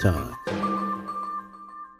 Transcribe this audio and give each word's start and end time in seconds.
Time. 0.00 0.32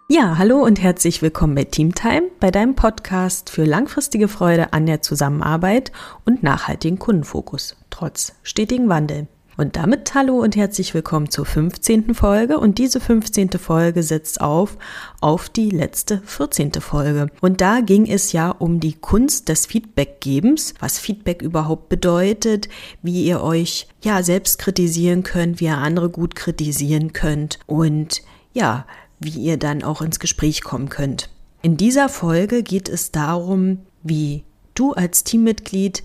Ja, 0.09 0.39
hallo 0.39 0.63
und 0.63 0.83
herzlich 0.83 1.23
willkommen 1.23 1.55
bei 1.55 1.65
Team 1.65 1.95
Time, 1.95 2.31
bei 2.41 2.51
deinem 2.51 2.75
Podcast 2.75 3.51
für 3.51 3.65
langfristige 3.65 4.29
Freude 4.29 4.73
an 4.73 4.87
der 4.87 5.03
Zusammenarbeit 5.03 5.93
und 6.25 6.43
nachhaltigen 6.43 6.99
Kundenfokus, 6.99 7.77
trotz 7.91 8.35
stetigen 8.43 8.89
Wandel. 8.89 9.29
Und 9.57 9.77
damit 9.77 10.15
hallo 10.15 10.41
und 10.41 10.57
herzlich 10.57 10.95
willkommen 10.95 11.31
zur 11.31 11.47
15. 11.47 12.13
Folge. 12.15 12.59
Und 12.59 12.79
diese 12.79 12.99
15. 12.99 13.51
Folge 13.51 14.03
setzt 14.03 14.41
auf 14.41 14.77
auf 15.21 15.49
die 15.49 15.71
letzte 15.71 16.21
14. 16.25 16.73
Folge. 16.81 17.29
Und 17.41 17.61
da 17.61 17.81
ging 17.81 18.11
es 18.11 18.33
ja 18.33 18.51
um 18.51 18.81
die 18.81 18.95
Kunst 18.95 19.49
des 19.49 19.67
Feedbackgebens, 19.67 20.75
was 20.81 20.99
Feedback 20.99 21.41
überhaupt 21.41 21.89
bedeutet, 21.89 22.69
wie 23.03 23.25
ihr 23.25 23.43
euch 23.43 23.87
ja 24.03 24.25
selbst 24.25 24.59
kritisieren 24.59 25.23
könnt, 25.23 25.61
wie 25.61 25.67
ihr 25.67 25.79
andere 25.79 26.11
gut 26.11 26.35
kritisieren 26.35 27.13
könnt 27.13 27.61
und 27.67 28.23
ja, 28.55 28.87
wie 29.21 29.39
ihr 29.39 29.57
dann 29.57 29.85
auch 29.85 30.03
ins 30.03 30.19
Gespräch 30.19 30.63
kommen 30.63 30.89
könnt. 30.89 31.31
In 31.63 31.77
dieser 31.77 32.09
Folge 32.09 32.65
geht 32.65 32.89
es 32.89 33.13
darum, 33.13 33.79
wie 34.03 34.43
du 34.75 34.95
als 34.95 35.23
Teammitglied 35.23 36.03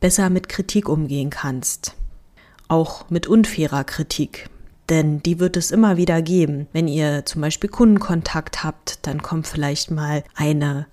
besser 0.00 0.28
mit 0.28 0.50
Kritik 0.50 0.86
umgehen 0.86 1.30
kannst 1.30 1.96
auch 2.70 3.10
mit 3.10 3.26
unfairer 3.26 3.84
Kritik. 3.84 4.48
Denn 4.88 5.22
die 5.22 5.38
wird 5.38 5.56
es 5.56 5.70
immer 5.70 5.96
wieder 5.96 6.20
geben. 6.22 6.66
Wenn 6.72 6.88
ihr 6.88 7.24
zum 7.24 7.42
Beispiel 7.42 7.70
Kundenkontakt 7.70 8.64
habt, 8.64 9.06
dann 9.06 9.22
kommt 9.22 9.46
vielleicht 9.46 9.90
mal 9.90 10.24
eine 10.34 10.86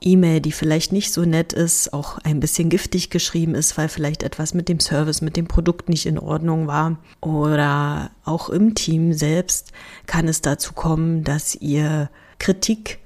E-Mail, 0.00 0.40
die 0.40 0.52
vielleicht 0.52 0.92
nicht 0.92 1.12
so 1.12 1.24
nett 1.24 1.52
ist, 1.52 1.92
auch 1.92 2.18
ein 2.18 2.40
bisschen 2.40 2.68
giftig 2.68 3.10
geschrieben 3.10 3.54
ist, 3.54 3.78
weil 3.78 3.88
vielleicht 3.88 4.22
etwas 4.22 4.54
mit 4.54 4.68
dem 4.68 4.80
Service, 4.80 5.22
mit 5.22 5.36
dem 5.36 5.46
Produkt 5.46 5.88
nicht 5.88 6.06
in 6.06 6.18
Ordnung 6.18 6.66
war. 6.66 6.98
Oder 7.20 8.10
auch 8.24 8.48
im 8.48 8.74
Team 8.74 9.12
selbst 9.12 9.72
kann 10.06 10.28
es 10.28 10.40
dazu 10.40 10.72
kommen, 10.72 11.24
dass 11.24 11.54
ihr 11.54 12.10
Kritik 12.38 12.98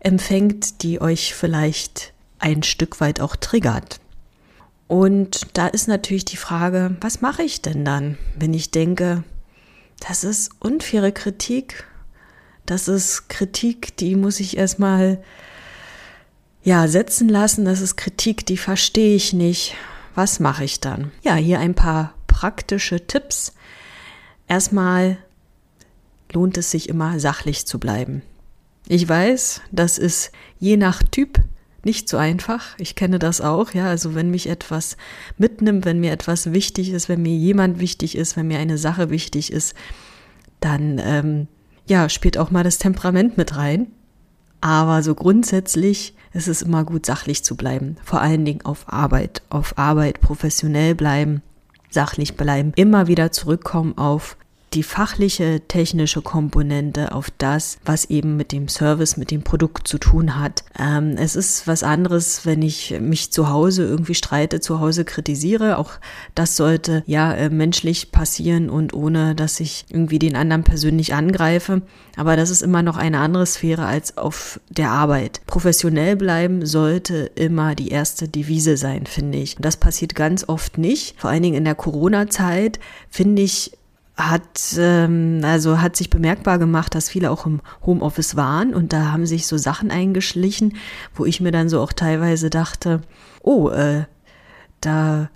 empfängt, 0.00 0.82
die 0.82 1.00
euch 1.00 1.34
vielleicht 1.34 2.12
ein 2.38 2.62
Stück 2.62 3.00
weit 3.00 3.20
auch 3.20 3.36
triggert. 3.36 4.00
Und 4.86 5.46
da 5.54 5.66
ist 5.66 5.88
natürlich 5.88 6.24
die 6.24 6.36
Frage, 6.36 6.96
was 7.00 7.20
mache 7.20 7.42
ich 7.42 7.62
denn 7.62 7.84
dann, 7.84 8.18
wenn 8.36 8.52
ich 8.52 8.70
denke, 8.70 9.24
das 10.06 10.24
ist 10.24 10.50
unfaire 10.60 11.12
Kritik, 11.12 11.84
das 12.66 12.88
ist 12.88 13.28
Kritik, 13.28 13.96
die 13.96 14.16
muss 14.16 14.40
ich 14.40 14.56
erstmal 14.56 15.22
ja 16.62 16.88
setzen 16.88 17.28
lassen, 17.28 17.64
das 17.64 17.80
ist 17.80 17.96
Kritik, 17.96 18.46
die 18.46 18.56
verstehe 18.56 19.14
ich 19.14 19.32
nicht. 19.32 19.74
Was 20.14 20.40
mache 20.40 20.64
ich 20.64 20.80
dann? 20.80 21.10
Ja, 21.22 21.34
hier 21.34 21.60
ein 21.60 21.74
paar 21.74 22.14
praktische 22.26 23.06
Tipps. 23.06 23.52
Erstmal 24.48 25.18
lohnt 26.32 26.56
es 26.56 26.70
sich 26.70 26.88
immer 26.88 27.18
sachlich 27.20 27.66
zu 27.66 27.78
bleiben. 27.78 28.22
Ich 28.86 29.08
weiß, 29.08 29.62
das 29.72 29.98
ist 29.98 30.30
je 30.58 30.76
nach 30.76 31.02
Typ 31.02 31.40
nicht 31.84 32.08
so 32.08 32.16
einfach. 32.16 32.78
Ich 32.78 32.94
kenne 32.94 33.18
das 33.18 33.40
auch, 33.40 33.72
ja. 33.72 33.86
Also 33.86 34.14
wenn 34.14 34.30
mich 34.30 34.48
etwas 34.48 34.96
mitnimmt, 35.38 35.84
wenn 35.84 36.00
mir 36.00 36.12
etwas 36.12 36.52
wichtig 36.52 36.90
ist, 36.90 37.08
wenn 37.08 37.22
mir 37.22 37.36
jemand 37.36 37.80
wichtig 37.80 38.16
ist, 38.16 38.36
wenn 38.36 38.46
mir 38.48 38.58
eine 38.58 38.78
Sache 38.78 39.10
wichtig 39.10 39.52
ist, 39.52 39.74
dann 40.60 41.00
ähm, 41.02 41.48
ja, 41.86 42.08
spielt 42.08 42.38
auch 42.38 42.50
mal 42.50 42.64
das 42.64 42.78
Temperament 42.78 43.36
mit 43.36 43.56
rein. 43.56 43.88
Aber 44.60 45.02
so 45.02 45.14
grundsätzlich 45.14 46.14
ist 46.32 46.48
es 46.48 46.62
immer 46.62 46.84
gut, 46.84 47.04
sachlich 47.04 47.44
zu 47.44 47.56
bleiben. 47.56 47.96
Vor 48.02 48.20
allen 48.20 48.44
Dingen 48.44 48.64
auf 48.64 48.90
Arbeit, 48.92 49.42
auf 49.50 49.76
Arbeit 49.76 50.20
professionell 50.20 50.94
bleiben, 50.94 51.42
sachlich 51.90 52.36
bleiben, 52.36 52.72
immer 52.76 53.06
wieder 53.06 53.30
zurückkommen 53.30 53.98
auf 53.98 54.36
die 54.74 54.82
fachliche, 54.82 55.62
technische 55.68 56.22
Komponente 56.22 57.12
auf 57.12 57.30
das, 57.38 57.78
was 57.84 58.06
eben 58.06 58.36
mit 58.36 58.52
dem 58.52 58.68
Service, 58.68 59.16
mit 59.16 59.30
dem 59.30 59.42
Produkt 59.42 59.86
zu 59.86 59.98
tun 59.98 60.38
hat. 60.38 60.64
Ähm, 60.78 61.16
es 61.16 61.36
ist 61.36 61.66
was 61.66 61.82
anderes, 61.82 62.44
wenn 62.44 62.62
ich 62.62 62.98
mich 63.00 63.32
zu 63.32 63.48
Hause 63.48 63.84
irgendwie 63.84 64.14
streite, 64.14 64.60
zu 64.60 64.80
Hause 64.80 65.04
kritisiere. 65.04 65.78
Auch 65.78 65.92
das 66.34 66.56
sollte 66.56 67.02
ja 67.06 67.32
äh, 67.32 67.50
menschlich 67.50 68.10
passieren 68.10 68.68
und 68.68 68.94
ohne, 68.94 69.34
dass 69.34 69.60
ich 69.60 69.86
irgendwie 69.88 70.18
den 70.18 70.36
anderen 70.36 70.64
persönlich 70.64 71.14
angreife. 71.14 71.82
Aber 72.16 72.36
das 72.36 72.50
ist 72.50 72.62
immer 72.62 72.82
noch 72.82 72.96
eine 72.96 73.18
andere 73.18 73.46
Sphäre 73.46 73.86
als 73.86 74.18
auf 74.18 74.60
der 74.70 74.90
Arbeit. 74.90 75.40
Professionell 75.46 76.16
bleiben 76.16 76.66
sollte 76.66 77.30
immer 77.34 77.74
die 77.74 77.88
erste 77.88 78.28
Devise 78.28 78.76
sein, 78.76 79.06
finde 79.06 79.38
ich. 79.38 79.56
Und 79.56 79.64
das 79.64 79.76
passiert 79.76 80.14
ganz 80.14 80.48
oft 80.48 80.78
nicht. 80.78 81.20
Vor 81.20 81.30
allen 81.30 81.42
Dingen 81.42 81.56
in 81.56 81.64
der 81.64 81.74
Corona-Zeit 81.74 82.80
finde 83.08 83.42
ich, 83.42 83.72
hat 84.16 84.76
ähm, 84.78 85.40
also 85.42 85.80
hat 85.80 85.96
sich 85.96 86.08
bemerkbar 86.08 86.58
gemacht, 86.58 86.94
dass 86.94 87.08
viele 87.08 87.30
auch 87.30 87.46
im 87.46 87.60
Homeoffice 87.84 88.36
waren 88.36 88.72
und 88.72 88.92
da 88.92 89.12
haben 89.12 89.26
sich 89.26 89.46
so 89.46 89.56
Sachen 89.56 89.90
eingeschlichen, 89.90 90.76
wo 91.14 91.24
ich 91.24 91.40
mir 91.40 91.50
dann 91.50 91.68
so 91.68 91.80
auch 91.80 91.92
teilweise 91.92 92.48
dachte, 92.48 93.00
oh, 93.42 93.70
äh, 93.70 94.04
da 94.80 95.30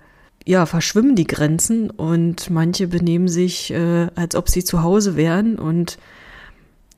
ja 0.45 0.65
verschwimmen 0.65 1.15
die 1.15 1.27
Grenzen 1.27 1.89
und 1.89 2.49
manche 2.49 2.87
benehmen 2.87 3.27
sich, 3.27 3.71
äh, 3.71 4.07
als 4.15 4.35
ob 4.35 4.49
sie 4.49 4.63
zu 4.63 4.81
Hause 4.81 5.17
wären 5.17 5.59
und 5.59 5.97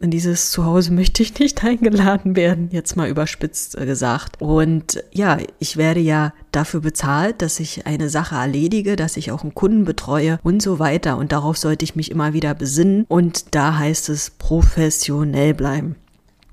in 0.02 0.10
dieses 0.10 0.50
Zuhause 0.50 0.92
möchte 0.92 1.22
ich 1.24 1.38
nicht 1.40 1.64
eingeladen 1.64 2.36
werden, 2.36 2.70
jetzt 2.72 2.96
mal 2.96 3.10
überspitzt 3.10 3.78
äh, 3.78 3.86
gesagt. 3.86 4.42
Und 4.42 5.04
ja, 5.12 5.38
ich 5.60 5.78
werde 5.78 6.00
ja 6.00 6.34
dafür 6.52 6.82
bezahlt, 6.82 7.42
dass 7.42 7.60
ich 7.60 7.86
eine 7.86 8.10
Sache 8.10 8.36
erledige, 8.36 8.96
dass 8.96 9.18
ich 9.18 9.32
auch 9.32 9.44
einen 9.44 9.54
Kunden 9.54 9.86
betreue 9.86 10.40
und 10.44 10.62
so 10.62 10.80
weiter. 10.80 11.18
Und 11.18 11.32
darauf 11.32 11.58
sollte 11.58 11.84
ich 11.86 11.96
mich 11.96 12.12
immer 12.12 12.34
wieder 12.34 12.54
besinnen. 12.54 13.06
Und 13.08 13.56
da 13.56 13.78
heißt 13.78 14.10
es 14.10 14.32
professionell 14.32 15.54
bleiben. 15.54 15.96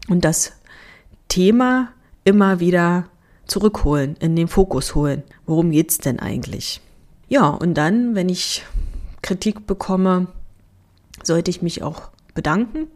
Und 0.09 0.25
das 0.25 0.53
Thema 1.29 1.89
immer 2.25 2.61
wieder 2.61 3.07
zurückholen, 3.47 4.17
in 4.21 4.37
den 4.37 4.49
Fokus 4.49 4.95
holen. 4.95 5.23
Worum 5.47 5.71
geht's 5.71 5.99
denn 5.99 6.21
eigentlich? 6.21 6.83
Ja, 7.29 7.49
und 7.49 7.75
dann, 7.75 8.15
wenn 8.15 8.29
ich 8.29 8.65
Kritik 9.23 9.67
bekomme, 9.67 10.29
sollte 11.23 11.51
ich 11.51 11.63
mich 11.63 11.83
auch 11.83 12.11
bedanken 12.35 12.89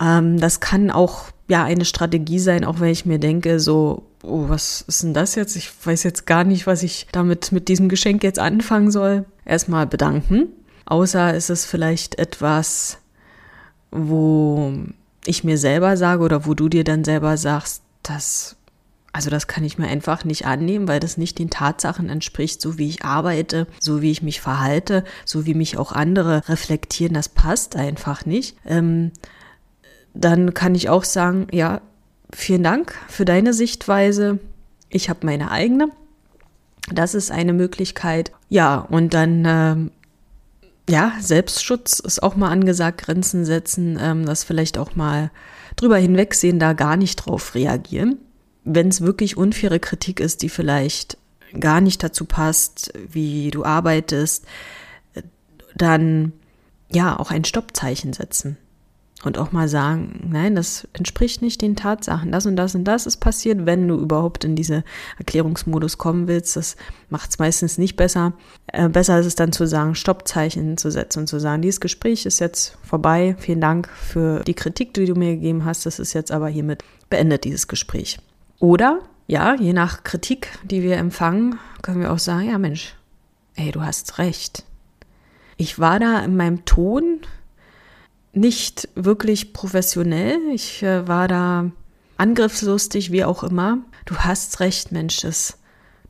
ähm, 0.00 0.38
das 0.38 0.60
kann 0.60 0.90
auch 0.90 1.26
ja 1.48 1.64
eine 1.64 1.84
Strategie 1.84 2.38
sein, 2.38 2.64
auch 2.64 2.80
wenn 2.80 2.90
ich 2.90 3.06
mir 3.06 3.18
denke, 3.18 3.60
so, 3.60 4.02
oh, 4.22 4.48
was 4.48 4.82
ist 4.82 5.02
denn 5.02 5.14
das 5.14 5.34
jetzt? 5.34 5.56
Ich 5.56 5.70
weiß 5.84 6.02
jetzt 6.02 6.26
gar 6.26 6.44
nicht, 6.44 6.66
was 6.66 6.82
ich 6.82 7.06
damit 7.12 7.52
mit 7.52 7.68
diesem 7.68 7.88
Geschenk 7.88 8.22
jetzt 8.22 8.38
anfangen 8.38 8.90
soll. 8.90 9.24
Erstmal 9.44 9.86
bedanken. 9.86 10.48
Außer 10.84 11.34
ist 11.34 11.50
es 11.50 11.64
vielleicht 11.64 12.18
etwas, 12.18 12.98
wo 13.90 14.72
ich 15.24 15.44
mir 15.44 15.58
selber 15.58 15.96
sage 15.96 16.22
oder 16.22 16.46
wo 16.46 16.54
du 16.54 16.68
dir 16.68 16.84
dann 16.84 17.04
selber 17.04 17.36
sagst, 17.36 17.82
das, 18.02 18.56
also 19.12 19.30
das 19.30 19.48
kann 19.48 19.64
ich 19.64 19.78
mir 19.78 19.88
einfach 19.88 20.24
nicht 20.24 20.46
annehmen, 20.46 20.86
weil 20.86 21.00
das 21.00 21.16
nicht 21.16 21.38
den 21.38 21.50
Tatsachen 21.50 22.08
entspricht, 22.08 22.60
so 22.60 22.78
wie 22.78 22.88
ich 22.88 23.04
arbeite, 23.04 23.66
so 23.80 24.02
wie 24.02 24.12
ich 24.12 24.22
mich 24.22 24.40
verhalte, 24.40 25.04
so 25.24 25.46
wie 25.46 25.54
mich 25.54 25.76
auch 25.76 25.90
andere 25.90 26.48
reflektieren, 26.48 27.14
das 27.14 27.28
passt 27.28 27.74
einfach 27.74 28.24
nicht. 28.24 28.56
Ähm, 28.64 29.10
dann 30.16 30.54
kann 30.54 30.74
ich 30.74 30.88
auch 30.88 31.04
sagen, 31.04 31.46
ja, 31.52 31.80
vielen 32.32 32.62
Dank 32.62 32.94
für 33.08 33.24
deine 33.24 33.52
Sichtweise. 33.52 34.38
Ich 34.88 35.08
habe 35.08 35.26
meine 35.26 35.50
eigene. 35.50 35.90
Das 36.92 37.14
ist 37.14 37.30
eine 37.30 37.52
Möglichkeit. 37.52 38.32
Ja, 38.48 38.78
und 38.78 39.12
dann, 39.12 39.44
ähm, 39.46 39.90
ja, 40.88 41.12
Selbstschutz 41.20 41.98
ist 41.98 42.22
auch 42.22 42.36
mal 42.36 42.50
angesagt, 42.50 43.02
Grenzen 43.02 43.44
setzen, 43.44 43.98
ähm, 44.00 44.24
das 44.24 44.44
vielleicht 44.44 44.78
auch 44.78 44.94
mal 44.94 45.30
drüber 45.74 45.98
hinwegsehen, 45.98 46.58
da 46.58 46.72
gar 46.72 46.96
nicht 46.96 47.16
drauf 47.16 47.54
reagieren. 47.54 48.18
Wenn 48.64 48.88
es 48.88 49.00
wirklich 49.00 49.36
unfaire 49.36 49.80
Kritik 49.80 50.20
ist, 50.20 50.42
die 50.42 50.48
vielleicht 50.48 51.18
gar 51.58 51.80
nicht 51.80 52.02
dazu 52.02 52.24
passt, 52.24 52.92
wie 53.10 53.50
du 53.50 53.64
arbeitest, 53.64 54.46
dann 55.74 56.32
ja 56.90 57.18
auch 57.18 57.30
ein 57.30 57.44
Stoppzeichen 57.44 58.12
setzen 58.12 58.56
und 59.26 59.38
auch 59.38 59.50
mal 59.50 59.68
sagen, 59.68 60.28
nein, 60.30 60.54
das 60.54 60.86
entspricht 60.92 61.42
nicht 61.42 61.60
den 61.60 61.74
Tatsachen. 61.74 62.30
Das 62.30 62.46
und 62.46 62.56
das 62.56 62.74
und 62.74 62.84
das 62.84 63.06
ist 63.06 63.16
passiert, 63.16 63.66
wenn 63.66 63.88
du 63.88 63.98
überhaupt 63.98 64.44
in 64.44 64.54
diese 64.54 64.84
Erklärungsmodus 65.18 65.98
kommen 65.98 66.28
willst. 66.28 66.56
Das 66.56 66.76
macht 67.10 67.30
es 67.30 67.38
meistens 67.38 67.76
nicht 67.76 67.96
besser. 67.96 68.34
Äh, 68.68 68.88
besser 68.88 69.18
ist 69.18 69.26
es 69.26 69.34
dann 69.34 69.52
zu 69.52 69.66
sagen, 69.66 69.96
Stoppzeichen 69.96 70.78
zu 70.78 70.90
setzen 70.90 71.20
und 71.20 71.26
zu 71.26 71.40
sagen, 71.40 71.60
dieses 71.60 71.80
Gespräch 71.80 72.24
ist 72.24 72.38
jetzt 72.38 72.78
vorbei. 72.82 73.34
Vielen 73.38 73.60
Dank 73.60 73.88
für 73.88 74.44
die 74.44 74.54
Kritik, 74.54 74.94
die 74.94 75.06
du 75.06 75.14
mir 75.14 75.34
gegeben 75.34 75.64
hast. 75.64 75.86
Das 75.86 75.98
ist 75.98 76.12
jetzt 76.12 76.30
aber 76.30 76.48
hiermit 76.48 76.84
beendet, 77.10 77.44
dieses 77.44 77.66
Gespräch. 77.66 78.18
Oder, 78.60 79.00
ja, 79.26 79.56
je 79.56 79.72
nach 79.72 80.04
Kritik, 80.04 80.50
die 80.62 80.82
wir 80.82 80.96
empfangen, 80.98 81.58
können 81.82 82.00
wir 82.00 82.12
auch 82.12 82.20
sagen, 82.20 82.48
ja 82.48 82.58
Mensch, 82.58 82.94
ey, 83.56 83.72
du 83.72 83.82
hast 83.82 84.18
recht. 84.18 84.64
Ich 85.56 85.80
war 85.80 85.98
da 85.98 86.20
in 86.20 86.36
meinem 86.36 86.64
Ton 86.64 87.20
nicht 88.36 88.88
wirklich 88.94 89.52
professionell. 89.52 90.38
Ich 90.52 90.82
äh, 90.82 91.08
war 91.08 91.26
da 91.26 91.70
angriffslustig, 92.18 93.10
wie 93.10 93.24
auch 93.24 93.42
immer. 93.42 93.78
Du 94.04 94.16
hast 94.16 94.60
recht, 94.60 94.92
Mensch, 94.92 95.20
das 95.20 95.58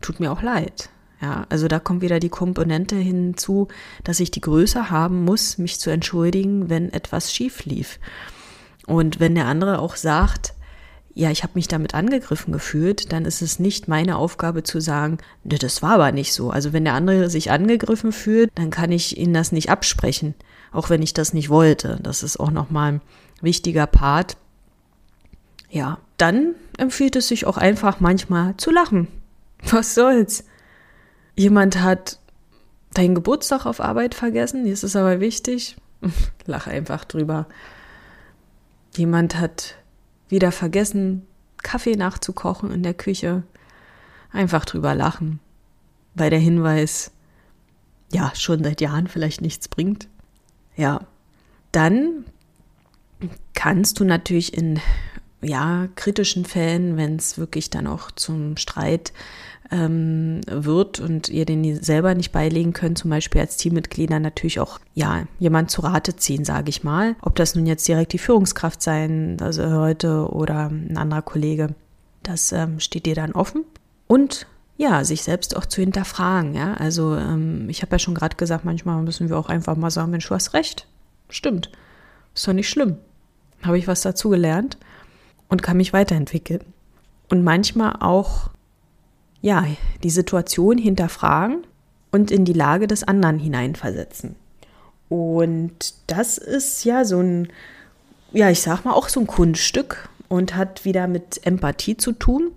tut 0.00 0.20
mir 0.20 0.32
auch 0.32 0.42
leid. 0.42 0.90
Ja, 1.22 1.46
also 1.48 1.66
da 1.66 1.78
kommt 1.78 2.02
wieder 2.02 2.20
die 2.20 2.28
Komponente 2.28 2.96
hinzu, 2.96 3.68
dass 4.04 4.20
ich 4.20 4.30
die 4.30 4.42
Größe 4.42 4.90
haben 4.90 5.24
muss, 5.24 5.56
mich 5.56 5.80
zu 5.80 5.88
entschuldigen, 5.88 6.68
wenn 6.68 6.92
etwas 6.92 7.32
schief 7.32 7.64
lief. 7.64 7.98
Und 8.86 9.18
wenn 9.18 9.34
der 9.34 9.46
andere 9.46 9.78
auch 9.78 9.96
sagt, 9.96 10.52
ja, 11.18 11.30
ich 11.30 11.42
habe 11.42 11.54
mich 11.54 11.66
damit 11.66 11.94
angegriffen 11.94 12.52
gefühlt, 12.52 13.10
dann 13.10 13.24
ist 13.24 13.40
es 13.40 13.58
nicht 13.58 13.88
meine 13.88 14.18
Aufgabe 14.18 14.64
zu 14.64 14.80
sagen, 14.80 15.16
das 15.44 15.80
war 15.80 15.92
aber 15.92 16.12
nicht 16.12 16.34
so. 16.34 16.50
Also 16.50 16.74
wenn 16.74 16.84
der 16.84 16.92
andere 16.92 17.30
sich 17.30 17.50
angegriffen 17.50 18.12
fühlt, 18.12 18.50
dann 18.54 18.68
kann 18.68 18.92
ich 18.92 19.16
ihn 19.16 19.32
das 19.32 19.50
nicht 19.50 19.70
absprechen, 19.70 20.34
auch 20.72 20.90
wenn 20.90 21.00
ich 21.00 21.14
das 21.14 21.32
nicht 21.32 21.48
wollte. 21.48 21.98
Das 22.02 22.22
ist 22.22 22.38
auch 22.38 22.50
nochmal 22.50 22.92
ein 22.92 23.00
wichtiger 23.40 23.86
Part. 23.86 24.36
Ja, 25.70 25.96
dann 26.18 26.54
empfiehlt 26.76 27.16
es 27.16 27.28
sich 27.28 27.46
auch 27.46 27.56
einfach 27.56 27.98
manchmal 27.98 28.54
zu 28.58 28.70
lachen. 28.70 29.08
Was 29.70 29.94
soll's? 29.94 30.44
Jemand 31.34 31.80
hat 31.80 32.18
deinen 32.92 33.14
Geburtstag 33.14 33.64
auf 33.64 33.80
Arbeit 33.80 34.14
vergessen, 34.14 34.66
jetzt 34.66 34.84
ist 34.84 34.96
aber 34.96 35.18
wichtig. 35.20 35.76
Lach 36.44 36.66
einfach 36.66 37.06
drüber. 37.06 37.46
Jemand 38.94 39.40
hat 39.40 39.76
wieder 40.28 40.52
vergessen, 40.52 41.26
Kaffee 41.62 41.96
nachzukochen 41.96 42.70
in 42.70 42.82
der 42.82 42.94
Küche. 42.94 43.42
Einfach 44.32 44.64
drüber 44.64 44.94
lachen, 44.94 45.40
weil 46.14 46.30
der 46.30 46.38
Hinweis 46.38 47.12
ja 48.12 48.32
schon 48.34 48.62
seit 48.62 48.80
Jahren 48.80 49.06
vielleicht 49.06 49.40
nichts 49.40 49.68
bringt. 49.68 50.08
Ja, 50.76 51.06
dann 51.72 52.24
kannst 53.54 53.98
du 53.98 54.04
natürlich 54.04 54.56
in 54.56 54.80
ja 55.42 55.88
kritischen 55.96 56.44
Fällen, 56.44 56.96
wenn 56.96 57.16
es 57.16 57.38
wirklich 57.38 57.70
dann 57.70 57.86
auch 57.86 58.10
zum 58.10 58.56
Streit 58.56 59.12
ähm, 59.70 60.40
wird 60.46 61.00
und 61.00 61.28
ihr 61.28 61.44
den 61.44 61.82
selber 61.82 62.14
nicht 62.14 62.32
beilegen 62.32 62.72
könnt, 62.72 62.98
zum 62.98 63.10
Beispiel 63.10 63.40
als 63.40 63.56
Teammitglieder 63.56 64.20
natürlich 64.20 64.60
auch 64.60 64.78
ja 64.94 65.24
jemand 65.38 65.70
zu 65.70 65.82
Rate 65.82 66.16
ziehen, 66.16 66.44
sage 66.44 66.70
ich 66.70 66.84
mal. 66.84 67.16
Ob 67.22 67.34
das 67.36 67.54
nun 67.54 67.66
jetzt 67.66 67.86
direkt 67.86 68.12
die 68.12 68.18
Führungskraft 68.18 68.82
sein 68.82 69.38
also 69.40 69.70
heute 69.70 70.28
oder 70.30 70.68
ein 70.70 70.96
anderer 70.96 71.22
Kollege, 71.22 71.74
das 72.22 72.52
ähm, 72.52 72.80
steht 72.80 73.06
dir 73.06 73.14
dann 73.14 73.32
offen. 73.32 73.64
Und 74.06 74.46
ja, 74.76 75.04
sich 75.04 75.22
selbst 75.22 75.56
auch 75.56 75.66
zu 75.66 75.80
hinterfragen. 75.80 76.54
Ja, 76.54 76.74
also 76.74 77.16
ähm, 77.16 77.68
ich 77.68 77.82
habe 77.82 77.92
ja 77.92 77.98
schon 77.98 78.14
gerade 78.14 78.36
gesagt, 78.36 78.64
manchmal 78.64 79.02
müssen 79.02 79.28
wir 79.28 79.38
auch 79.38 79.48
einfach 79.48 79.76
mal 79.76 79.90
sagen, 79.90 80.10
Mensch, 80.10 80.28
du 80.28 80.34
hast 80.34 80.54
recht, 80.54 80.86
stimmt, 81.30 81.70
ist 82.34 82.46
doch 82.46 82.52
nicht 82.52 82.68
schlimm. 82.68 82.96
Habe 83.62 83.78
ich 83.78 83.88
was 83.88 84.02
dazu 84.02 84.28
gelernt 84.28 84.76
und 85.48 85.62
kann 85.62 85.78
mich 85.78 85.92
weiterentwickeln. 85.92 86.60
Und 87.28 87.42
manchmal 87.42 87.96
auch 88.00 88.50
ja, 89.40 89.64
die 90.02 90.10
Situation 90.10 90.78
hinterfragen 90.78 91.64
und 92.10 92.30
in 92.30 92.44
die 92.44 92.52
Lage 92.52 92.86
des 92.86 93.04
anderen 93.04 93.38
hineinversetzen. 93.38 94.36
Und 95.08 95.94
das 96.06 96.38
ist 96.38 96.84
ja 96.84 97.04
so 97.04 97.20
ein, 97.20 97.48
ja, 98.32 98.50
ich 98.50 98.60
sag 98.60 98.84
mal 98.84 98.92
auch 98.92 99.08
so 99.08 99.20
ein 99.20 99.26
Kunststück 99.26 100.08
und 100.28 100.56
hat 100.56 100.84
wieder 100.84 101.06
mit 101.06 101.46
Empathie 101.46 101.96
zu 101.96 102.12
tun. 102.12 102.50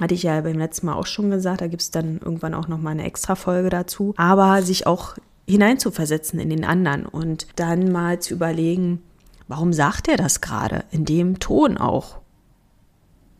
Hatte 0.00 0.14
ich 0.14 0.22
ja 0.22 0.40
beim 0.40 0.58
letzten 0.58 0.86
Mal 0.86 0.94
auch 0.94 1.06
schon 1.06 1.30
gesagt, 1.30 1.60
da 1.60 1.66
gibt 1.66 1.82
es 1.82 1.90
dann 1.90 2.18
irgendwann 2.18 2.54
auch 2.54 2.68
nochmal 2.68 2.92
eine 2.92 3.04
extra 3.04 3.34
Folge 3.34 3.68
dazu. 3.68 4.14
Aber 4.16 4.62
sich 4.62 4.86
auch 4.86 5.16
hineinzuversetzen 5.48 6.38
in 6.38 6.50
den 6.50 6.64
anderen 6.64 7.04
und 7.04 7.46
dann 7.56 7.90
mal 7.90 8.20
zu 8.20 8.34
überlegen, 8.34 9.02
warum 9.48 9.72
sagt 9.72 10.08
er 10.08 10.16
das 10.16 10.40
gerade? 10.40 10.84
In 10.92 11.04
dem 11.04 11.40
Ton 11.40 11.76
auch. 11.76 12.21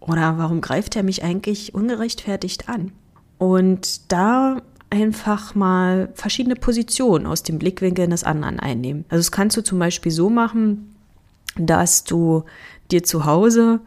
Oder 0.07 0.39
warum 0.39 0.61
greift 0.61 0.97
er 0.97 1.03
mich 1.03 1.23
eigentlich 1.23 1.75
ungerechtfertigt 1.75 2.69
an? 2.69 2.93
Und 3.39 4.13
da 4.13 4.63
einfach 4.91 5.55
mal 5.55 6.11
verschiedene 6.15 6.55
Positionen 6.55 7.27
aus 7.27 7.43
dem 7.43 7.59
Blickwinkel 7.59 8.09
des 8.09 8.25
anderen 8.25 8.61
einnehmen. 8.61 9.05
Also 9.09 9.21
das 9.21 9.33
kannst 9.33 9.57
du 9.57 9.63
zum 9.63 9.79
Beispiel 9.79 10.13
so 10.13 10.29
machen, 10.29 10.95
dass 11.57 12.05
du 12.05 12.45
dir 12.91 13.03
zu 13.03 13.25
Hause 13.25 13.81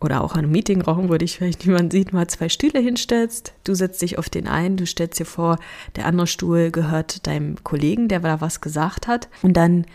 oder 0.00 0.22
auch 0.22 0.34
in 0.34 0.40
einem 0.40 0.52
Meetingraum, 0.52 1.08
wo 1.08 1.16
dich 1.16 1.36
vielleicht 1.36 1.66
niemand 1.66 1.92
sieht, 1.92 2.12
mal 2.12 2.28
zwei 2.28 2.48
Stühle 2.48 2.78
hinstellst. 2.78 3.52
Du 3.64 3.74
setzt 3.74 4.00
dich 4.00 4.16
auf 4.16 4.28
den 4.28 4.46
einen, 4.46 4.76
du 4.76 4.86
stellst 4.86 5.18
dir 5.18 5.26
vor, 5.26 5.58
der 5.96 6.06
andere 6.06 6.28
Stuhl 6.28 6.70
gehört 6.70 7.26
deinem 7.26 7.62
Kollegen, 7.64 8.06
der 8.06 8.20
da 8.20 8.40
was 8.40 8.60
gesagt 8.60 9.08
hat. 9.08 9.28
Und 9.42 9.56
dann 9.56 9.86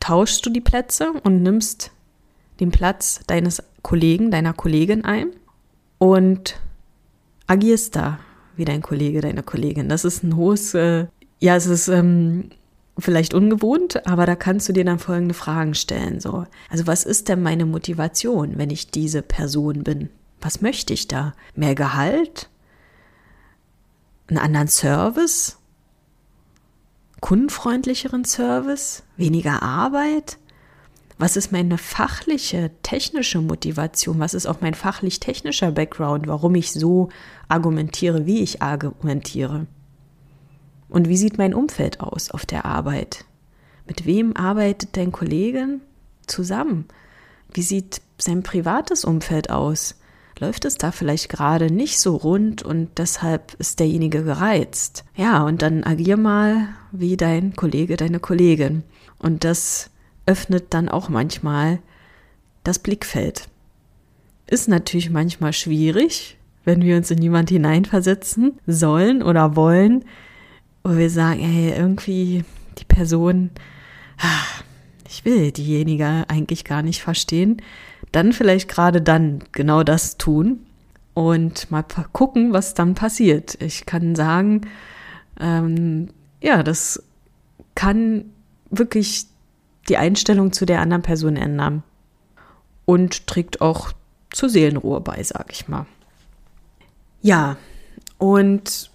tauschst 0.00 0.44
du 0.44 0.50
die 0.50 0.60
Plätze 0.60 1.12
und 1.22 1.42
nimmst 1.42 1.92
den 2.58 2.72
Platz 2.72 3.20
deines 3.26 3.62
Kollegen, 3.82 4.30
deiner 4.30 4.52
Kollegin 4.52 5.04
ein 5.04 5.30
und 5.98 6.60
agierst 7.46 7.96
da 7.96 8.18
wie 8.56 8.64
dein 8.64 8.82
Kollege, 8.82 9.20
deine 9.20 9.42
Kollegin. 9.42 9.88
Das 9.88 10.04
ist 10.04 10.22
ein 10.22 10.36
hohes, 10.36 10.74
äh, 10.74 11.06
ja, 11.38 11.56
es 11.56 11.66
ist 11.66 11.88
ähm, 11.88 12.50
vielleicht 12.98 13.34
ungewohnt, 13.34 14.06
aber 14.06 14.26
da 14.26 14.36
kannst 14.36 14.68
du 14.68 14.72
dir 14.72 14.84
dann 14.84 14.98
folgende 14.98 15.34
Fragen 15.34 15.74
stellen. 15.74 16.20
So, 16.20 16.46
also 16.68 16.86
was 16.86 17.04
ist 17.04 17.28
denn 17.28 17.42
meine 17.42 17.66
Motivation, 17.66 18.58
wenn 18.58 18.70
ich 18.70 18.90
diese 18.90 19.22
Person 19.22 19.82
bin? 19.82 20.10
Was 20.40 20.60
möchte 20.60 20.92
ich 20.92 21.08
da? 21.08 21.34
Mehr 21.54 21.74
Gehalt? 21.74 22.48
Einen 24.28 24.38
anderen 24.38 24.68
Service? 24.68 25.58
Kundenfreundlicheren 27.20 28.24
Service? 28.24 29.02
Weniger 29.16 29.62
Arbeit? 29.62 30.38
Was 31.20 31.36
ist 31.36 31.52
meine 31.52 31.76
fachliche, 31.76 32.70
technische 32.82 33.42
Motivation? 33.42 34.18
Was 34.20 34.32
ist 34.32 34.46
auch 34.46 34.62
mein 34.62 34.72
fachlich-technischer 34.72 35.70
Background, 35.70 36.26
warum 36.26 36.54
ich 36.54 36.72
so 36.72 37.10
argumentiere, 37.46 38.24
wie 38.24 38.40
ich 38.40 38.62
argumentiere? 38.62 39.66
Und 40.88 41.08
wie 41.10 41.18
sieht 41.18 41.36
mein 41.36 41.52
Umfeld 41.52 42.00
aus 42.00 42.30
auf 42.30 42.46
der 42.46 42.64
Arbeit? 42.64 43.26
Mit 43.86 44.06
wem 44.06 44.34
arbeitet 44.34 44.96
dein 44.96 45.12
Kollege 45.12 45.80
zusammen? 46.26 46.86
Wie 47.52 47.62
sieht 47.62 48.00
sein 48.16 48.42
privates 48.42 49.04
Umfeld 49.04 49.50
aus? 49.50 49.96
Läuft 50.38 50.64
es 50.64 50.78
da 50.78 50.90
vielleicht 50.90 51.28
gerade 51.28 51.70
nicht 51.70 52.00
so 52.00 52.16
rund 52.16 52.62
und 52.62 52.92
deshalb 52.96 53.56
ist 53.58 53.78
derjenige 53.78 54.24
gereizt? 54.24 55.04
Ja, 55.16 55.42
und 55.42 55.60
dann 55.60 55.84
agier 55.84 56.16
mal 56.16 56.68
wie 56.92 57.18
dein 57.18 57.54
Kollege, 57.56 57.98
deine 57.98 58.20
Kollegin. 58.20 58.84
Und 59.18 59.44
das 59.44 59.90
öffnet 60.30 60.66
dann 60.70 60.88
auch 60.88 61.08
manchmal 61.08 61.80
das 62.62 62.78
Blickfeld. 62.78 63.48
Ist 64.46 64.68
natürlich 64.68 65.10
manchmal 65.10 65.52
schwierig, 65.52 66.38
wenn 66.64 66.82
wir 66.82 66.96
uns 66.96 67.10
in 67.10 67.20
jemand 67.20 67.50
hineinversetzen 67.50 68.60
sollen 68.64 69.24
oder 69.24 69.56
wollen, 69.56 70.04
wo 70.84 70.96
wir 70.96 71.10
sagen, 71.10 71.40
hey, 71.40 71.72
irgendwie 71.76 72.44
die 72.78 72.84
Person, 72.84 73.50
ah, 74.18 74.62
ich 75.08 75.24
will 75.24 75.50
diejenige 75.50 76.24
eigentlich 76.28 76.64
gar 76.64 76.82
nicht 76.82 77.02
verstehen, 77.02 77.60
dann 78.12 78.32
vielleicht 78.32 78.68
gerade 78.68 79.02
dann 79.02 79.42
genau 79.50 79.82
das 79.82 80.16
tun 80.16 80.60
und 81.12 81.72
mal 81.72 81.82
gucken, 82.12 82.52
was 82.52 82.74
dann 82.74 82.94
passiert. 82.94 83.60
Ich 83.60 83.84
kann 83.84 84.14
sagen, 84.14 84.60
ähm, 85.40 86.10
ja, 86.40 86.62
das 86.62 87.02
kann 87.74 88.26
wirklich 88.70 89.26
die 89.90 89.96
Einstellung 89.96 90.52
zu 90.52 90.64
der 90.64 90.80
anderen 90.80 91.02
Person 91.02 91.36
ändern. 91.36 91.82
Und 92.86 93.26
trägt 93.26 93.60
auch 93.60 93.92
zur 94.32 94.48
Seelenruhe 94.48 95.00
bei, 95.00 95.22
sag 95.22 95.52
ich 95.52 95.68
mal. 95.68 95.86
Ja, 97.20 97.56
und 98.18 98.90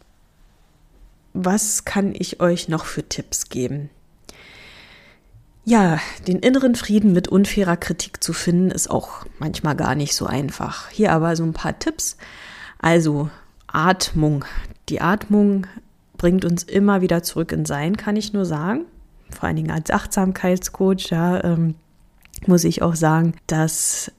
was 1.33 1.85
kann 1.85 2.13
ich 2.17 2.39
euch 2.39 2.69
noch 2.69 2.85
für 2.85 3.07
Tipps 3.07 3.49
geben? 3.49 3.89
Ja, 5.65 5.99
den 6.27 6.39
inneren 6.39 6.75
Frieden 6.75 7.11
mit 7.11 7.27
unfairer 7.27 7.77
Kritik 7.77 8.23
zu 8.23 8.33
finden, 8.33 8.71
ist 8.71 8.89
auch 8.89 9.25
manchmal 9.39 9.75
gar 9.75 9.95
nicht 9.95 10.15
so 10.15 10.25
einfach. 10.25 10.89
Hier 10.89 11.11
aber 11.11 11.35
so 11.35 11.43
ein 11.43 11.53
paar 11.53 11.77
Tipps. 11.77 12.17
Also 12.79 13.29
Atmung. 13.67 14.45
Die 14.89 15.01
Atmung 15.01 15.67
bringt 16.17 16.45
uns 16.45 16.63
immer 16.63 17.01
wieder 17.01 17.23
zurück 17.23 17.51
in 17.51 17.65
Sein, 17.65 17.97
kann 17.97 18.15
ich 18.15 18.31
nur 18.31 18.45
sagen 18.45 18.85
vor 19.29 19.47
allen 19.47 19.55
Dingen 19.55 19.71
als 19.71 19.91
Achtsamkeitscoach, 19.91 21.09
ja, 21.09 21.43
ähm, 21.43 21.75
muss 22.47 22.63
ich 22.63 22.81
auch 22.81 22.95
sagen, 22.95 23.35
dass 23.47 24.11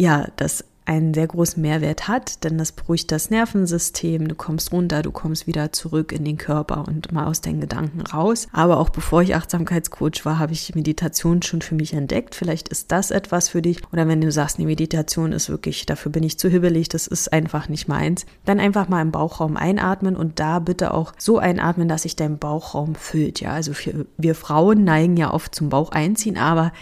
ja, 0.00 0.28
das 0.36 0.64
einen 0.86 1.14
sehr 1.14 1.26
großen 1.26 1.62
Mehrwert 1.62 2.08
hat, 2.08 2.44
denn 2.44 2.58
das 2.58 2.72
beruhigt 2.72 3.10
das 3.10 3.30
Nervensystem, 3.30 4.28
du 4.28 4.34
kommst 4.34 4.70
runter, 4.70 5.00
du 5.00 5.12
kommst 5.12 5.46
wieder 5.46 5.72
zurück 5.72 6.12
in 6.12 6.24
den 6.24 6.36
Körper 6.36 6.84
und 6.86 7.10
mal 7.10 7.26
aus 7.26 7.40
deinen 7.40 7.60
Gedanken 7.60 8.02
raus. 8.02 8.48
Aber 8.52 8.78
auch 8.78 8.90
bevor 8.90 9.22
ich 9.22 9.34
Achtsamkeitscoach 9.34 10.24
war, 10.24 10.38
habe 10.38 10.52
ich 10.52 10.74
Meditation 10.74 11.40
schon 11.40 11.62
für 11.62 11.74
mich 11.74 11.94
entdeckt. 11.94 12.34
Vielleicht 12.34 12.68
ist 12.68 12.92
das 12.92 13.10
etwas 13.10 13.48
für 13.48 13.62
dich. 13.62 13.80
Oder 13.92 14.06
wenn 14.08 14.20
du 14.20 14.30
sagst, 14.30 14.58
die 14.58 14.66
Meditation 14.66 15.32
ist 15.32 15.48
wirklich, 15.48 15.86
dafür 15.86 16.12
bin 16.12 16.22
ich 16.22 16.38
zu 16.38 16.50
hibbelig, 16.50 16.90
das 16.90 17.06
ist 17.06 17.32
einfach 17.32 17.70
nicht 17.70 17.88
meins, 17.88 18.26
dann 18.44 18.60
einfach 18.60 18.88
mal 18.88 19.00
im 19.00 19.10
Bauchraum 19.10 19.56
einatmen 19.56 20.16
und 20.16 20.38
da 20.38 20.58
bitte 20.58 20.92
auch 20.92 21.14
so 21.16 21.38
einatmen, 21.38 21.88
dass 21.88 22.02
sich 22.02 22.14
dein 22.14 22.38
Bauchraum 22.38 22.94
füllt. 22.94 23.40
Ja, 23.40 23.52
also 23.52 23.72
für, 23.72 24.04
wir 24.18 24.34
Frauen 24.34 24.84
neigen 24.84 25.16
ja 25.16 25.32
oft 25.32 25.54
zum 25.54 25.70
Bauch 25.70 25.92
einziehen, 25.92 26.36
aber 26.36 26.72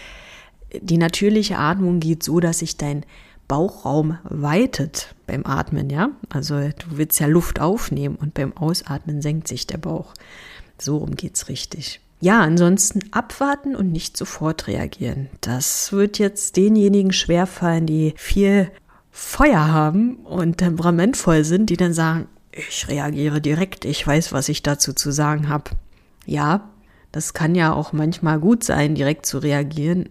die 0.81 0.97
natürliche 0.97 1.57
Atmung 1.57 1.99
geht 1.99 2.23
so, 2.23 2.39
dass 2.39 2.59
sich 2.59 2.77
dein 2.77 3.05
Bauchraum 3.47 4.17
weitet 4.23 5.15
beim 5.27 5.45
Atmen, 5.45 5.89
ja. 5.89 6.09
Also 6.29 6.55
du 6.55 6.97
willst 6.97 7.19
ja 7.19 7.27
Luft 7.27 7.59
aufnehmen 7.59 8.15
und 8.15 8.33
beim 8.33 8.55
Ausatmen 8.55 9.21
senkt 9.21 9.47
sich 9.47 9.67
der 9.67 9.77
Bauch. 9.77 10.13
So 10.77 10.97
rum 10.97 11.15
geht's 11.15 11.49
richtig. 11.49 11.99
Ja, 12.19 12.39
ansonsten 12.39 13.01
abwarten 13.11 13.75
und 13.75 13.91
nicht 13.91 14.15
sofort 14.15 14.67
reagieren. 14.67 15.29
Das 15.41 15.91
wird 15.91 16.19
jetzt 16.19 16.55
denjenigen 16.55 17.11
schwerfallen, 17.11 17.85
die 17.85 18.13
viel 18.15 18.71
Feuer 19.11 19.67
haben 19.67 20.15
und 20.17 20.57
temperamentvoll 20.57 21.43
sind, 21.43 21.69
die 21.69 21.77
dann 21.77 21.93
sagen, 21.93 22.27
ich 22.51 22.87
reagiere 22.87 23.41
direkt, 23.41 23.83
ich 23.83 24.05
weiß, 24.05 24.31
was 24.31 24.47
ich 24.49 24.63
dazu 24.63 24.93
zu 24.93 25.11
sagen 25.11 25.49
habe. 25.49 25.71
Ja, 26.25 26.69
das 27.11 27.33
kann 27.33 27.55
ja 27.55 27.73
auch 27.73 27.93
manchmal 27.93 28.39
gut 28.39 28.63
sein, 28.63 28.95
direkt 28.95 29.25
zu 29.25 29.39
reagieren, 29.39 30.09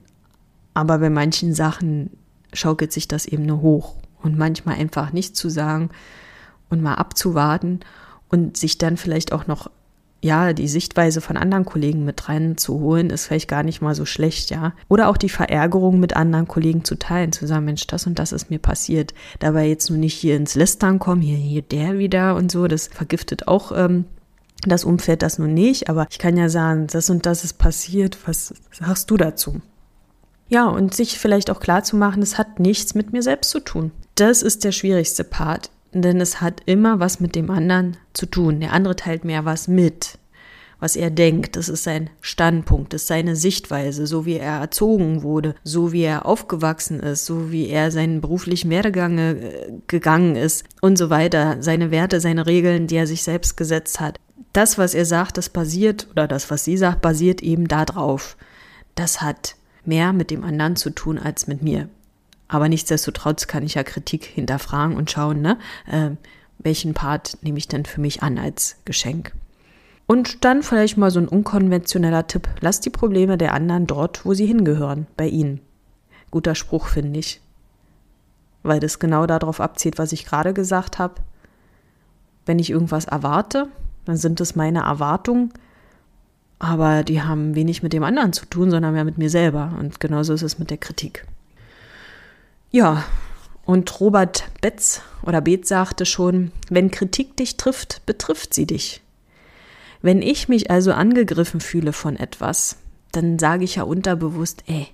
aber 0.75 0.99
bei 0.99 1.11
manchen 1.11 1.55
Sachen 1.55 2.11
schaukelt 2.53 2.93
sich 2.93 3.09
das 3.09 3.27
eben 3.27 3.45
nur 3.45 3.61
hoch 3.61 3.95
und 4.23 4.39
manchmal 4.39 4.77
einfach 4.77 5.13
nicht 5.13 5.37
zu 5.37 5.49
sagen 5.49 5.91
und 6.69 6.83
mal 6.83 6.95
abzuwarten 6.95 7.81
und 8.29 8.57
sich 8.57 8.79
dann 8.79 8.97
vielleicht 8.97 9.33
auch 9.33 9.47
noch 9.47 9.71
ja, 10.25 10.53
die 10.53 10.69
Sichtweise 10.69 11.21
von 11.21 11.37
anderen 11.37 11.65
Kollegen 11.65 12.05
mit 12.05 12.29
reinzuholen, 12.29 13.11
ist 13.11 13.27
vielleicht 13.27 13.49
gar 13.49 13.65
nicht 13.65 13.83
mal 13.83 13.97
so 13.97 14.05
schlecht, 14.05 14.51
ja. 14.51 14.73
Oder 14.89 15.09
auch 15.09 15.17
die 15.17 15.29
Verärgerung 15.29 15.99
mit 15.99 16.15
anderen 16.15 16.47
Kollegen 16.47 16.85
zu 16.85 16.97
teilen, 16.97 17.33
zu 17.33 17.49
sagen, 17.49 17.65
Mensch, 17.65 17.89
das 17.89 18.07
und 18.07 18.21
das 18.21 18.31
ist 18.31 18.49
mir 18.49 18.61
passiert. 18.61 19.15
Dabei 19.41 19.67
jetzt 19.67 19.91
nur 19.91 19.99
nicht 19.99 20.15
hier 20.15 20.37
ins 20.37 20.55
Lästern 20.55 21.01
kommen, 21.01 21.23
hier, 21.23 21.37
hier 21.37 21.63
der 21.63 21.99
wieder 21.99 22.37
und 22.37 22.53
so, 22.53 22.69
das 22.69 22.87
vergiftet 22.87 23.49
auch 23.49 23.73
ähm, 23.75 24.05
das 24.65 24.85
Umfeld 24.85 25.23
das 25.23 25.41
nun 25.41 25.55
nicht, 25.55 25.91
aber 25.91 26.07
ich 26.09 26.21
kann 26.21 26.37
ja 26.37 26.49
sagen, 26.49 26.87
das 26.87 27.11
und 27.11 27.27
das 27.27 27.43
ist 27.43 27.55
passiert, 27.55 28.17
was 28.25 28.55
sagst 28.71 29.11
du 29.11 29.17
dazu? 29.17 29.61
Ja, 30.53 30.69
und 30.69 30.95
sich 30.95 31.19
vielleicht 31.19 31.51
auch 31.51 31.61
klar 31.61 31.83
zu 31.83 31.97
machen, 31.97 32.23
es 32.23 32.37
hat 32.39 32.61
nichts 32.61 32.95
mit 32.95 33.13
mir 33.13 33.23
selbst 33.23 33.51
zu 33.51 33.61
tun. 33.61 33.91
Das 34.15 34.43
ist 34.43 34.65
der 34.65 34.73
schwierigste 34.73 35.25
Part 35.25 35.71
denn 35.93 36.21
es 36.21 36.41
hat 36.41 36.63
immer 36.67 37.01
was 37.01 37.21
mit 37.21 37.35
dem 37.35 37.51
anderen 37.51 37.97
zu 38.13 38.27
tun. 38.27 38.61
Der 38.61 38.73
andere 38.73 38.97
teilt 38.97 39.25
mir 39.25 39.45
was 39.45 39.69
mit, 39.69 40.19
was 40.81 40.97
er 40.97 41.11
denkt. 41.11 41.57
Das 41.57 41.69
ist 41.69 41.85
sein 41.85 42.11
Standpunkt, 42.21 42.93
das 42.93 43.03
ist 43.03 43.09
seine 43.09 43.37
Sichtweise, 43.37 44.07
so 44.07 44.25
wie 44.25 44.37
er 44.37 44.61
erzogen 44.61 45.23
wurde, 45.23 45.55
so 45.65 45.93
wie 45.93 46.03
er 46.03 46.27
aufgewachsen 46.27 47.01
ist, 47.01 47.27
so 47.27 47.51
wie 47.53 47.69
er 47.69 47.91
seinen 47.91 48.21
beruflichen 48.21 48.71
Werdegang 48.71 49.19
äh, 49.19 49.73
gegangen 49.87 50.37
ist 50.37 50.65
und 50.81 50.97
so 50.97 51.11
weiter. 51.11 51.57
Seine 51.61 51.91
Werte, 51.91 52.21
seine 52.21 52.47
Regeln, 52.47 52.87
die 52.87 52.97
er 52.97 53.07
sich 53.07 53.23
selbst 53.23 53.57
gesetzt 53.57 54.01
hat. 54.01 54.19
Das, 54.53 54.77
was 54.79 54.95
er 54.95 55.07
sagt, 55.07 55.39
das 55.39 55.49
basiert, 55.49 56.09
oder 56.11 56.27
das, 56.27 56.51
was 56.51 56.65
sie 56.65 56.77
sagt, 56.77 57.01
basiert 57.01 57.43
eben 57.43 57.69
darauf. 57.69 58.37
Das 58.95 59.23
hat 59.23 59.57
mehr 59.85 60.13
mit 60.13 60.31
dem 60.31 60.45
anderen 60.45 60.77
zu 60.77 60.91
tun 60.91 61.19
als 61.19 61.47
mit 61.47 61.63
mir. 61.63 61.89
Aber 62.49 62.69
nichtsdestotrotz 62.69 63.47
kann 63.47 63.63
ich 63.63 63.75
ja 63.75 63.83
Kritik 63.83 64.25
hinterfragen 64.25 64.97
und 64.97 65.11
schauen, 65.11 65.41
ne, 65.41 65.59
äh, 65.91 66.11
welchen 66.59 66.95
Part 66.95 67.39
nehme 67.43 67.59
ich 67.59 67.69
denn 67.69 67.85
für 67.85 68.01
mich 68.01 68.23
an 68.23 68.39
als 68.39 68.77
Geschenk. 68.85 69.33
Und 70.07 70.45
dann 70.45 70.63
vielleicht 70.63 70.99
mal 70.99 71.11
so 71.11 71.21
ein 71.21 71.29
unkonventioneller 71.29 72.27
Tipp. 72.27 72.49
Lass 72.61 72.81
die 72.81 72.91
Probleme 72.91 73.39
der 73.39 73.55
anderen 73.55 73.87
dort, 73.87 74.27
wo 74.27 74.35
sie 74.35 74.47
hingehören, 74.47 75.07
bei 75.17 75.27
ihnen. 75.27 75.61
Guter 76.31 76.55
Spruch, 76.55 76.89
finde 76.89 77.21
ich. 77.21 77.41
Weil 78.63 78.81
das 78.81 78.99
genau 78.99 79.27
darauf 79.27 79.61
abzielt, 79.61 79.99
was 79.99 80.13
ich 80.13 80.27
gerade 80.27 80.53
gesagt 80.53 80.99
habe. 80.99 81.15
Wenn 82.45 82.59
ich 82.59 82.71
irgendwas 82.71 83.07
erwarte, 83.07 83.69
dann 84.05 84.17
sind 84.17 84.41
es 84.41 84.57
meine 84.57 84.81
Erwartungen, 84.81 85.53
aber 86.63 87.03
die 87.03 87.21
haben 87.21 87.57
wenig 87.57 87.83
mit 87.83 87.93
dem 87.93 88.05
anderen 88.05 88.33
zu 88.33 88.47
tun, 88.47 88.71
sondern 88.71 88.95
mehr 88.95 89.05
mit 89.05 89.19
mir 89.19 89.29
selber. 89.29 89.75
Und 89.81 89.99
genauso 89.99 90.33
ist 90.33 90.43
es 90.43 90.61
mit 90.61 90.71
der 90.71 90.79
Kritik. 90.79 91.27
Ja, 92.71 93.03
und 93.65 94.01
Robert 94.01 94.45
Betz 94.61 95.03
oder 95.25 95.41
Beetz 95.41 95.69
sagte 95.69 96.07
schon, 96.07 96.53
wenn 96.71 96.93
Kritik 96.93 97.37
dich 97.37 97.57
trifft, 97.57 98.07
betrifft 98.07 98.55
sie 98.55 98.65
dich. 98.65 99.03
Wenn 100.03 100.23
ich 100.23 100.49
mich 100.49 100.71
also 100.71 100.93
angegriffen 100.93 101.61
fühle 101.61 101.93
von 101.93 102.17
etwas, 102.17 102.77
dann 103.11 103.41
sage 103.41 103.65
ich 103.65 103.75
ja 103.75 103.83
unterbewusst, 103.83 104.63
ey, 104.69 104.87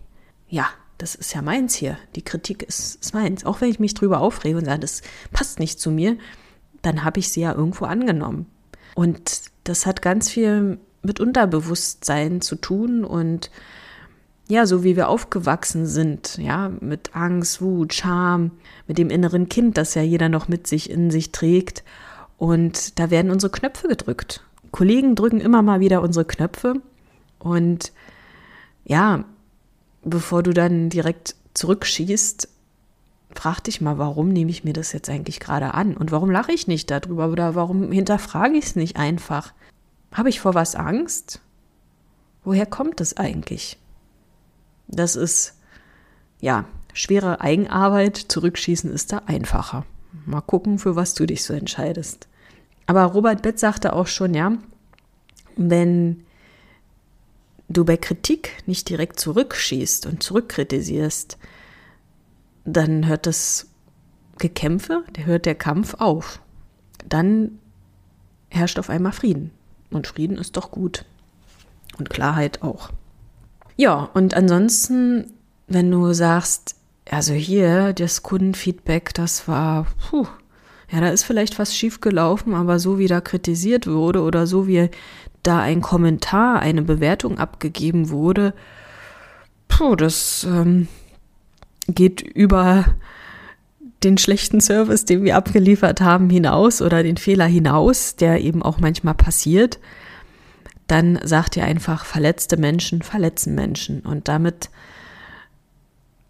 ja, 0.48 0.70
das 0.96 1.14
ist 1.14 1.34
ja 1.34 1.42
meins 1.42 1.74
hier. 1.74 1.98
Die 2.16 2.22
Kritik 2.22 2.62
ist, 2.62 2.94
ist 3.02 3.12
meins. 3.12 3.44
Auch 3.44 3.60
wenn 3.60 3.68
ich 3.68 3.78
mich 3.78 3.92
drüber 3.92 4.20
aufrege 4.22 4.56
und 4.56 4.64
sage, 4.64 4.80
das 4.80 5.02
passt 5.32 5.58
nicht 5.58 5.78
zu 5.78 5.90
mir, 5.90 6.16
dann 6.80 7.04
habe 7.04 7.20
ich 7.20 7.28
sie 7.30 7.42
ja 7.42 7.52
irgendwo 7.52 7.84
angenommen. 7.84 8.46
Und 8.94 9.42
das 9.64 9.84
hat 9.84 10.00
ganz 10.00 10.30
viel 10.30 10.78
mit 11.08 11.18
Unterbewusstsein 11.18 12.40
zu 12.40 12.54
tun 12.54 13.04
und 13.04 13.50
ja, 14.48 14.64
so 14.64 14.82
wie 14.82 14.96
wir 14.96 15.08
aufgewachsen 15.08 15.86
sind, 15.86 16.38
ja, 16.38 16.70
mit 16.80 17.14
Angst, 17.14 17.60
Wut, 17.60 17.92
Scham, 17.92 18.52
mit 18.86 18.96
dem 18.96 19.10
inneren 19.10 19.48
Kind, 19.48 19.76
das 19.76 19.94
ja 19.94 20.02
jeder 20.02 20.30
noch 20.30 20.48
mit 20.48 20.66
sich 20.66 20.88
in 20.88 21.10
sich 21.10 21.32
trägt. 21.32 21.84
Und 22.38 22.98
da 22.98 23.10
werden 23.10 23.30
unsere 23.30 23.52
Knöpfe 23.52 23.88
gedrückt. 23.88 24.42
Kollegen 24.70 25.14
drücken 25.14 25.40
immer 25.40 25.60
mal 25.60 25.80
wieder 25.80 26.00
unsere 26.00 26.24
Knöpfe. 26.24 26.76
Und 27.38 27.92
ja, 28.84 29.24
bevor 30.02 30.42
du 30.42 30.52
dann 30.54 30.88
direkt 30.88 31.34
zurückschießt, 31.52 32.48
frag 33.34 33.60
dich 33.64 33.82
mal, 33.82 33.98
warum 33.98 34.30
nehme 34.30 34.50
ich 34.50 34.64
mir 34.64 34.72
das 34.72 34.92
jetzt 34.92 35.10
eigentlich 35.10 35.40
gerade 35.40 35.74
an? 35.74 35.94
Und 35.94 36.10
warum 36.10 36.30
lache 36.30 36.52
ich 36.52 36.66
nicht 36.66 36.90
darüber? 36.90 37.28
Oder 37.28 37.54
warum 37.54 37.92
hinterfrage 37.92 38.56
ich 38.56 38.64
es 38.64 38.76
nicht 38.76 38.96
einfach? 38.96 39.52
Habe 40.12 40.28
ich 40.28 40.40
vor 40.40 40.54
was 40.54 40.74
Angst? 40.74 41.40
Woher 42.44 42.66
kommt 42.66 43.00
es 43.00 43.16
eigentlich? 43.16 43.78
Das 44.86 45.16
ist, 45.16 45.54
ja, 46.40 46.64
schwere 46.94 47.40
Eigenarbeit. 47.40 48.16
Zurückschießen 48.16 48.90
ist 48.90 49.12
da 49.12 49.22
einfacher. 49.26 49.84
Mal 50.24 50.40
gucken, 50.40 50.78
für 50.78 50.96
was 50.96 51.14
du 51.14 51.26
dich 51.26 51.44
so 51.44 51.52
entscheidest. 51.52 52.28
Aber 52.86 53.04
Robert 53.04 53.42
Betz 53.42 53.60
sagte 53.60 53.92
auch 53.92 54.06
schon, 54.06 54.32
ja, 54.34 54.52
wenn 55.56 56.24
du 57.68 57.84
bei 57.84 57.98
Kritik 57.98 58.62
nicht 58.66 58.88
direkt 58.88 59.20
zurückschießt 59.20 60.06
und 60.06 60.22
zurückkritisierst, 60.22 61.36
dann 62.64 63.06
hört 63.06 63.26
das 63.26 63.66
Gekämpfe, 64.38 65.04
der 65.16 65.26
hört 65.26 65.46
der 65.46 65.54
Kampf 65.54 65.94
auf. 65.94 66.40
Dann 67.06 67.58
herrscht 68.48 68.78
auf 68.78 68.88
einmal 68.88 69.12
Frieden. 69.12 69.50
Und 69.90 70.06
Frieden 70.06 70.36
ist 70.36 70.56
doch 70.56 70.70
gut. 70.70 71.04
Und 71.98 72.10
Klarheit 72.10 72.62
auch. 72.62 72.90
Ja, 73.76 74.10
und 74.14 74.34
ansonsten, 74.34 75.32
wenn 75.66 75.90
du 75.90 76.12
sagst, 76.12 76.76
also 77.10 77.32
hier, 77.32 77.92
das 77.92 78.22
Kundenfeedback, 78.22 79.14
das 79.14 79.48
war, 79.48 79.86
puh, 80.10 80.26
ja, 80.90 81.00
da 81.00 81.08
ist 81.08 81.24
vielleicht 81.24 81.58
was 81.58 81.76
schief 81.76 82.00
gelaufen, 82.00 82.54
aber 82.54 82.78
so 82.78 82.98
wie 82.98 83.06
da 83.06 83.20
kritisiert 83.20 83.86
wurde 83.86 84.22
oder 84.22 84.46
so 84.46 84.66
wie 84.66 84.90
da 85.42 85.60
ein 85.60 85.80
Kommentar, 85.80 86.60
eine 86.60 86.82
Bewertung 86.82 87.38
abgegeben 87.38 88.10
wurde, 88.10 88.54
puh, 89.68 89.96
das 89.96 90.46
ähm, 90.48 90.88
geht 91.86 92.20
über 92.20 92.84
den 94.04 94.18
schlechten 94.18 94.60
Service, 94.60 95.04
den 95.04 95.24
wir 95.24 95.36
abgeliefert 95.36 96.00
haben, 96.00 96.30
hinaus 96.30 96.82
oder 96.82 97.02
den 97.02 97.16
Fehler 97.16 97.46
hinaus, 97.46 98.16
der 98.16 98.40
eben 98.40 98.62
auch 98.62 98.78
manchmal 98.78 99.14
passiert 99.14 99.78
dann 100.88 101.20
sagt 101.22 101.56
ihr 101.56 101.64
einfach, 101.64 102.04
verletzte 102.04 102.56
Menschen 102.56 103.02
verletzen 103.02 103.54
Menschen. 103.54 104.00
Und 104.00 104.26
damit, 104.26 104.70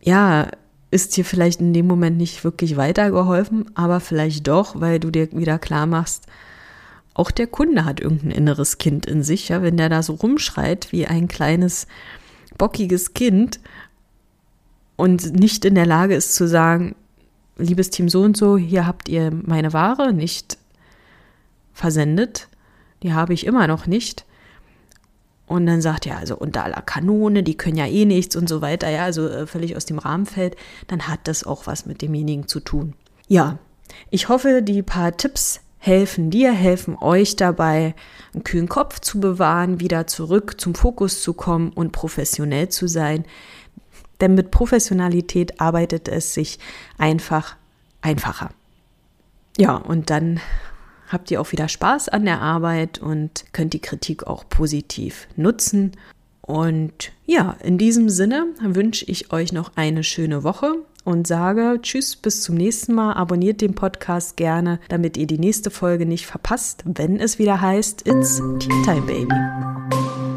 ja, 0.03 0.49
ist 0.91 1.17
dir 1.17 1.25
vielleicht 1.25 1.61
in 1.61 1.73
dem 1.73 1.87
Moment 1.87 2.17
nicht 2.17 2.45
wirklich 2.45 2.77
weitergeholfen, 2.77 3.67
aber 3.77 4.01
vielleicht 4.01 4.49
doch, 4.49 4.81
weil 4.81 4.99
du 4.99 5.11
dir 5.11 5.31
wieder 5.33 5.59
klar 5.59 5.87
machst, 5.87 6.27
auch 7.15 7.31
der 7.31 7.47
Kunde 7.47 7.85
hat 7.85 8.01
irgendein 8.01 8.31
inneres 8.31 8.79
Kind 8.79 9.07
in 9.07 9.23
sich, 9.23 9.49
ja, 9.49 9.63
wenn 9.63 9.77
der 9.77 9.89
da 9.89 10.03
so 10.03 10.15
rumschreit 10.15 10.93
wie 10.93 11.07
ein 11.07 11.29
kleines, 11.29 11.87
bockiges 12.59 13.15
Kind 13.15 13.61
und 14.97 15.35
nicht 15.35 15.65
in 15.65 15.77
der 15.77 15.87
Lage 15.87 16.15
ist 16.15 16.35
zu 16.35 16.49
sagen, 16.49 16.97
liebes 17.59 17.91
Team 17.91 18.09
so 18.09 18.23
und 18.23 18.37
so, 18.37 18.57
hier 18.57 18.87
habt 18.87 19.09
ihr 19.09 19.31
meine 19.31 19.73
Ware 19.73 20.13
nicht 20.13 20.59
versendet, 21.73 22.49
die 23.03 23.13
habe 23.13 23.35
ich 23.35 23.47
immer 23.47 23.67
noch 23.67 23.87
nicht, 23.87 24.25
und 25.49 25.65
dann 25.65 25.81
sagt 25.81 26.07
er, 26.07 26.19
also 26.19 26.37
unter 26.37 26.65
aller 26.65 26.83
Kanone, 26.83 27.43
die 27.43 27.57
können 27.57 27.77
ja 27.77 27.87
eh 27.87 28.05
nichts 28.05 28.37
und 28.37 28.49
so 28.49 28.61
weiter, 28.61 28.91
ja, 28.91 29.05
also 29.05 29.27
äh, 29.29 29.47
völlig 29.47 29.77
aus 29.77 29.87
dem 29.87 29.99
Rahmen 29.99 30.27
fällt, 30.27 30.57
dann 30.89 31.09
hat 31.09 31.21
das 31.25 31.43
auch 31.43 31.67
was 31.67 31.87
mit 31.87 32.03
demjenigen 32.03 32.47
zu 32.47 32.61
tun. 32.61 32.93
Ja, 33.29 33.59
ich 34.11 34.29
hoffe, 34.29 34.63
die 34.63 34.83
paar 34.83 35.17
Tipps 35.17 35.61
helfen 35.79 36.31
dir, 36.31 36.53
helfen 36.53 36.97
euch 37.01 37.37
dabei, 37.37 37.95
einen 38.35 38.45
kühlen 38.45 38.69
Kopf 38.69 39.01
zu 39.01 39.21
bewahren, 39.21 39.81
wieder 39.81 40.07
zurück 40.07 40.61
zum 40.61 40.75
Fokus 40.75 41.23
zu 41.23 41.33
kommen 41.33 41.71
und 41.71 41.93
professionell 41.93 42.69
zu 42.69 42.87
sein. 42.87 43.25
Denn 44.21 44.35
mit 44.35 44.51
Professionalität 44.51 45.61
arbeitet 45.61 46.09
es 46.09 46.35
sich 46.35 46.59
einfach 46.99 47.57
einfacher. 48.01 48.51
Ja, 49.57 49.77
und 49.77 50.11
dann 50.11 50.41
habt 51.09 51.31
ihr 51.31 51.41
auch 51.41 51.53
wieder 51.53 51.69
Spaß 51.69 52.09
an 52.09 52.25
der 52.25 52.41
Arbeit 52.41 52.99
und 52.99 53.45
könnt 53.53 53.73
die 53.73 53.81
Kritik 53.81 54.27
auch 54.27 54.49
positiv 54.49 55.27
nutzen. 55.37 55.93
Und 56.43 57.13
ja, 57.27 57.57
in 57.63 57.77
diesem 57.77 58.09
Sinne 58.09 58.47
wünsche 58.61 59.05
ich 59.07 59.33
euch 59.33 59.53
noch 59.53 59.73
eine 59.77 60.05
schöne 60.05 60.45
Woche. 60.45 60.75
und 61.05 61.27
sage 61.27 61.79
Tschüss, 61.81 62.17
bis 62.17 62.43
zum 62.43 62.57
nächsten 62.57 62.95
Mal. 62.95 63.15
Abonniert 63.15 63.63
den 63.63 63.75
Podcast 63.75 64.37
gerne, 64.37 64.79
damit 64.91 65.17
ihr 65.17 65.27
die 65.27 65.39
nächste 65.39 65.71
Folge 65.71 66.05
nicht 66.05 66.27
verpasst, 66.27 66.83
wenn 66.85 67.19
es 67.19 67.39
wieder 67.39 67.61
heißt 67.61 68.07
It's 68.07 68.43
Tea 68.59 68.83
Time 68.85 69.07
Baby. 69.07 70.28